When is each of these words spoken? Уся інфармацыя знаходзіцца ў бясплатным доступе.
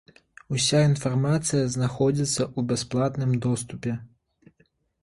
Уся 0.55 0.79
інфармацыя 0.91 1.67
знаходзіцца 1.75 2.43
ў 2.47 2.59
бясплатным 2.73 3.31
доступе. 3.49 3.91